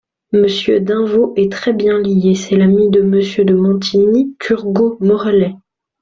[0.33, 5.53] Monsieur d'Invaux est très-bien lié: c'est l'ami de MMonsieur de Montigny, Turgot, Morellet.